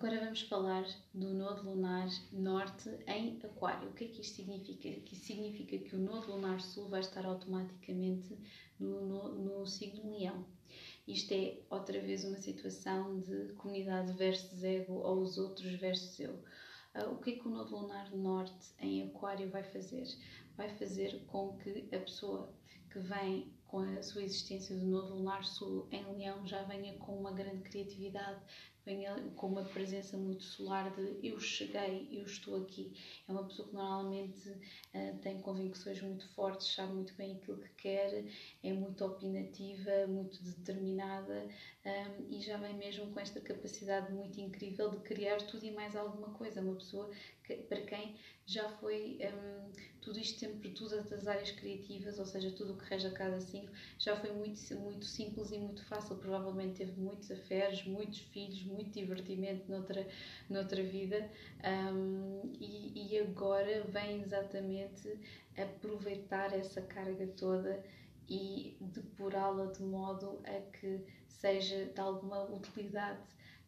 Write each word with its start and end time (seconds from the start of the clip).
Agora 0.00 0.20
vamos 0.20 0.42
falar 0.42 0.86
do 1.12 1.34
nodo 1.34 1.68
lunar 1.68 2.06
norte 2.30 2.88
em 3.08 3.36
Aquário. 3.42 3.88
O 3.88 3.92
que 3.94 4.04
é 4.04 4.06
que 4.06 4.20
isto 4.20 4.36
significa? 4.36 4.88
Que 5.00 5.16
significa 5.16 5.76
que 5.76 5.96
o 5.96 5.98
nodo 5.98 6.30
lunar 6.30 6.60
sul 6.60 6.88
vai 6.88 7.00
estar 7.00 7.26
automaticamente 7.26 8.38
no, 8.78 9.04
no, 9.04 9.34
no 9.34 9.66
signo 9.66 10.16
Leão. 10.16 10.46
Isto 11.04 11.34
é 11.34 11.58
outra 11.68 12.00
vez 12.00 12.24
uma 12.24 12.38
situação 12.38 13.18
de 13.18 13.52
comunidade 13.54 14.12
versus 14.12 14.62
ego 14.62 14.92
ou 14.92 15.20
os 15.20 15.36
outros 15.36 15.72
versus 15.72 16.20
eu. 16.20 16.34
Uh, 16.94 17.14
o 17.14 17.18
que 17.18 17.30
é 17.30 17.32
que 17.34 17.48
o 17.48 17.50
nodo 17.50 17.76
lunar 17.76 18.14
norte 18.14 18.72
em 18.78 19.02
Aquário 19.02 19.50
vai 19.50 19.64
fazer? 19.64 20.06
Vai 20.56 20.68
fazer 20.76 21.24
com 21.26 21.58
que 21.58 21.88
a 21.92 21.98
pessoa 21.98 22.54
que 22.88 23.00
vem 23.00 23.52
com 23.68 23.80
a 23.80 24.02
sua 24.02 24.22
existência 24.22 24.74
do 24.74 24.86
nodo 24.86 25.14
lunar 25.14 25.44
sul 25.44 25.86
em 25.92 26.04
Leão 26.16 26.46
já 26.46 26.62
venha 26.62 26.94
com 26.94 27.14
uma 27.16 27.30
grande 27.30 27.62
criatividade, 27.62 28.40
venha 28.88 29.14
com 29.36 29.48
uma 29.48 29.64
presença 29.64 30.16
muito 30.16 30.42
solar 30.42 30.90
de 30.96 31.18
eu 31.22 31.38
cheguei, 31.38 32.08
eu 32.10 32.24
estou 32.24 32.56
aqui. 32.62 32.90
É 33.28 33.32
uma 33.32 33.44
pessoa 33.44 33.68
que 33.68 33.74
normalmente 33.74 34.48
uh, 34.48 35.18
tem 35.20 35.38
convicções 35.40 36.00
muito 36.00 36.26
fortes, 36.30 36.74
sabe 36.74 36.94
muito 36.94 37.14
bem 37.14 37.36
aquilo 37.36 37.58
que 37.58 37.68
quer, 37.74 38.24
é 38.62 38.72
muito 38.72 39.04
opinativa, 39.04 40.06
muito 40.06 40.42
determinada 40.42 41.46
um, 41.84 42.34
e 42.34 42.40
já 42.40 42.56
vem 42.56 42.74
mesmo 42.78 43.12
com 43.12 43.20
esta 43.20 43.40
capacidade 43.40 44.10
muito 44.12 44.40
incrível 44.40 44.90
de 44.90 44.98
criar 44.98 45.36
tudo 45.42 45.66
e 45.66 45.70
mais 45.70 45.94
alguma 45.94 46.30
coisa. 46.30 46.62
Uma 46.62 46.76
pessoa 46.76 47.10
que, 47.44 47.56
para 47.56 47.82
quem 47.82 48.16
já 48.46 48.70
foi 48.78 49.18
um, 49.22 49.70
tudo 50.00 50.18
isto 50.18 50.38
sempre, 50.38 50.70
todas 50.70 51.12
as 51.12 51.26
áreas 51.26 51.50
criativas, 51.50 52.18
ou 52.18 52.24
seja, 52.24 52.50
tudo 52.52 52.72
o 52.72 52.78
que 52.78 52.86
rege 52.86 53.06
a 53.06 53.10
casa 53.10 53.36
5, 53.60 53.72
já 53.98 54.16
foi 54.16 54.32
muito, 54.32 54.60
muito 54.76 55.04
simples 55.04 55.50
e 55.50 55.58
muito 55.58 55.84
fácil. 55.86 56.16
Provavelmente 56.16 56.78
teve 56.78 57.00
muitos 57.00 57.30
aferes, 57.30 57.84
muitos 57.84 58.18
filhos, 58.18 58.62
muito 58.64 58.90
divertimento 58.90 59.70
noutra, 59.70 60.06
noutra 60.48 60.82
vida 60.82 61.30
um, 61.92 62.52
e, 62.60 63.14
e 63.14 63.18
agora 63.18 63.84
vem 63.84 64.22
exatamente 64.22 65.18
aproveitar 65.56 66.52
essa 66.52 66.80
carga 66.82 67.26
toda 67.28 67.84
e 68.28 68.76
depurá-la 68.80 69.66
de 69.66 69.82
modo 69.82 70.40
a 70.44 70.60
que 70.78 71.00
seja 71.26 71.86
de 71.86 72.00
alguma 72.00 72.44
utilidade 72.44 73.22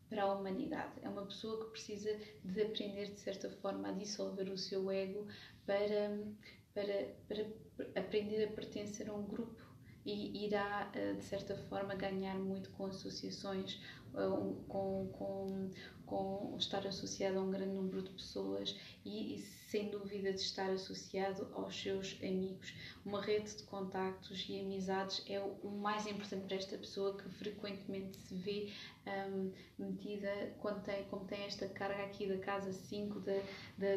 para 0.09 0.25
a 0.25 0.35
humanidade. 0.35 0.93
É 1.03 1.09
uma 1.09 1.25
pessoa 1.25 1.65
que 1.65 1.71
precisa 1.71 2.19
de 2.45 2.63
aprender, 2.63 3.13
de 3.13 3.21
certa 3.21 3.49
forma, 3.49 3.89
a 3.89 3.93
dissolver 3.93 4.51
o 4.51 4.59
seu 4.59 4.91
ego 4.91 5.27
para, 5.65 6.19
para, 6.75 7.15
para 7.29 8.01
aprender 8.01 8.45
a 8.45 8.53
pertencer 8.53 9.09
a 9.09 9.15
um 9.15 9.25
grupo 9.25 9.70
e 10.05 10.47
irá, 10.47 10.91
eh, 10.95 11.15
de 11.15 11.25
certa 11.25 11.57
forma, 11.57 11.95
ganhar 11.95 12.39
muito 12.39 12.71
com 12.71 12.87
associações, 12.87 13.81
eh, 14.15 14.19
com, 14.69 15.09
com, 15.13 15.71
com 16.11 16.57
estar 16.59 16.85
associado 16.85 17.39
a 17.39 17.43
um 17.43 17.51
grande 17.53 17.73
número 17.73 18.03
de 18.03 18.11
pessoas 18.11 18.77
e, 19.05 19.37
e, 19.37 19.39
sem 19.39 19.89
dúvida, 19.89 20.33
de 20.33 20.41
estar 20.41 20.69
associado 20.69 21.49
aos 21.55 21.81
seus 21.81 22.19
amigos. 22.21 22.75
Uma 23.07 23.23
rede 23.23 23.57
de 23.57 23.63
contactos 23.63 24.45
e 24.49 24.61
amizades 24.61 25.23
é 25.29 25.41
o 25.41 25.71
mais 25.71 26.09
importante 26.09 26.45
para 26.47 26.57
esta 26.57 26.77
pessoa 26.77 27.17
que 27.17 27.29
frequentemente 27.31 28.19
se 28.19 28.35
vê 28.35 28.73
um, 29.07 29.53
metida 29.79 30.53
quando 30.59 30.83
tem, 30.83 31.05
como 31.05 31.25
tem 31.25 31.45
esta 31.45 31.69
carga 31.69 32.03
aqui 32.03 32.27
da 32.27 32.39
casa 32.39 32.73
5, 32.73 33.23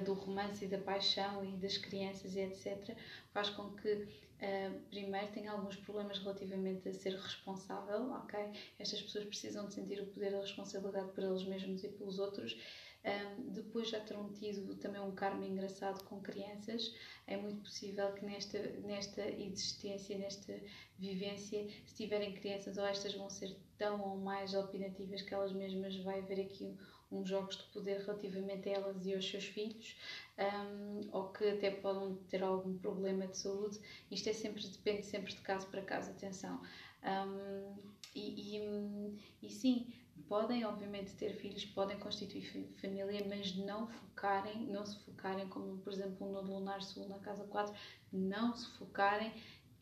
do 0.06 0.14
romance 0.14 0.64
e 0.64 0.68
da 0.68 0.78
paixão 0.78 1.44
e 1.44 1.58
das 1.58 1.78
crianças 1.78 2.36
e 2.36 2.42
etc., 2.42 2.96
faz 3.34 3.50
com 3.50 3.72
que 3.72 4.08
Uh, 4.44 4.78
primeiro 4.90 5.32
tem 5.32 5.48
alguns 5.48 5.78
problemas 5.78 6.20
relativamente 6.20 6.90
a 6.90 6.94
ser 6.94 7.16
responsável, 7.16 8.12
ok? 8.12 8.38
Estas 8.78 9.02
pessoas 9.02 9.24
precisam 9.24 9.68
de 9.68 9.74
sentir 9.74 10.02
o 10.02 10.08
poder 10.08 10.32
da 10.32 10.42
responsabilidade 10.42 11.14
por 11.14 11.24
eles 11.24 11.46
mesmos 11.46 11.82
e 11.82 11.88
pelos 12.04 12.20
outros. 12.20 12.58
Um, 13.06 13.52
depois 13.52 13.90
já 13.90 14.00
terão 14.00 14.32
tido 14.32 14.76
também 14.76 15.02
um 15.02 15.12
karma 15.12 15.46
engraçado 15.46 16.04
com 16.06 16.22
crianças. 16.22 16.94
É 17.28 17.36
muito 17.36 17.62
possível 17.62 18.14
que 18.14 18.26
nesta, 18.26 18.60
nesta 18.86 19.22
existência, 19.30 20.18
nesta 20.18 20.58
vivência, 20.98 21.68
se 21.86 21.96
tiverem 21.96 22.34
crianças, 22.34 22.78
ou 22.78 22.86
estas 22.86 23.14
vão 23.14 23.30
ser 23.30 23.56
tão 23.78 24.02
ou 24.02 24.18
mais 24.18 24.54
opinativas 24.54 25.22
que 25.22 25.34
elas 25.34 25.52
mesmas 25.52 25.96
vai 25.98 26.20
haver 26.20 26.40
aqui 26.40 26.78
uns 27.12 27.30
jogos 27.30 27.58
de 27.58 27.64
poder 27.66 28.00
relativamente 28.02 28.70
a 28.70 28.74
elas 28.74 29.06
e 29.06 29.14
aos 29.14 29.30
seus 29.30 29.46
filhos, 29.46 29.96
um, 30.40 31.02
ou 31.12 31.28
que 31.28 31.48
até 31.48 31.70
podem 31.70 32.16
ter 32.30 32.42
algum 32.42 32.78
problema 32.78 33.28
de 33.28 33.38
saúde. 33.38 33.80
Isto 34.10 34.30
é 34.30 34.34
sempre, 34.34 34.66
depende 34.66 35.06
sempre 35.06 35.34
de 35.34 35.42
caso 35.42 35.68
para 35.68 35.82
caso, 35.82 36.10
atenção. 36.10 36.62
Um, 37.04 37.76
e, 38.16 38.58
e, 38.58 39.20
e, 39.42 39.50
sim, 39.50 39.94
podem 40.34 40.66
obviamente 40.66 41.14
ter 41.14 41.36
filhos, 41.36 41.64
podem 41.64 41.96
constituir 42.00 42.42
família, 42.82 43.24
mas 43.30 43.56
não 43.56 43.86
focarem, 43.86 44.66
não 44.66 44.84
se 44.84 44.98
focarem, 45.06 45.48
como 45.48 45.78
por 45.78 45.94
exemplo 45.94 46.28
no 46.28 46.42
Lunar 46.42 46.82
Sul 46.82 47.08
na 47.08 47.20
Casa 47.20 47.44
4, 47.44 47.72
não 48.12 48.52
se 48.56 48.68
focarem 48.80 49.32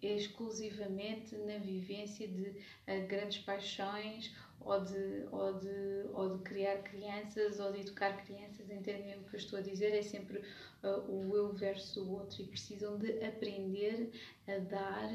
exclusivamente 0.01 1.35
na 1.37 1.57
vivência 1.57 2.27
de 2.27 2.49
uh, 2.49 3.07
grandes 3.07 3.39
paixões 3.39 4.33
ou 4.59 4.79
de, 4.79 5.25
ou, 5.31 5.53
de, 5.59 6.05
ou 6.13 6.37
de 6.37 6.43
criar 6.43 6.77
crianças 6.83 7.59
ou 7.59 7.71
de 7.71 7.81
educar 7.81 8.23
crianças, 8.23 8.69
entendem 8.69 9.17
o 9.19 9.23
que 9.23 9.35
eu 9.35 9.39
estou 9.39 9.59
a 9.59 9.61
dizer? 9.61 9.93
É 9.93 10.01
sempre 10.01 10.39
uh, 10.83 11.11
o 11.11 11.35
eu 11.35 11.53
versus 11.53 11.97
o 11.97 12.11
outro 12.11 12.41
e 12.41 12.45
precisam 12.45 12.97
de 12.97 13.23
aprender 13.23 14.11
a 14.47 14.57
dar 14.59 15.09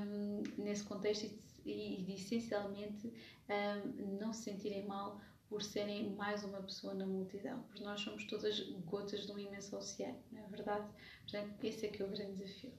um, 0.00 0.42
nesse 0.56 0.84
contexto 0.84 1.30
e, 1.64 2.00
e 2.00 2.02
de 2.02 2.14
essencialmente 2.14 3.12
um, 3.48 4.18
não 4.18 4.32
se 4.32 4.44
sentirem 4.44 4.86
mal 4.86 5.20
por 5.48 5.62
serem 5.62 6.14
mais 6.14 6.42
uma 6.44 6.62
pessoa 6.62 6.94
na 6.94 7.04
multidão, 7.04 7.62
porque 7.64 7.84
nós 7.84 8.00
somos 8.00 8.24
todas 8.24 8.58
gotas 8.86 9.26
de 9.26 9.32
um 9.32 9.38
imenso 9.38 9.76
oceano, 9.76 10.18
não 10.32 10.42
é 10.42 10.46
verdade? 10.48 10.88
Portanto, 11.24 11.62
esse 11.62 11.84
é 11.84 11.88
que 11.90 12.00
é 12.00 12.06
o 12.06 12.08
grande 12.08 12.36
desafio. 12.36 12.72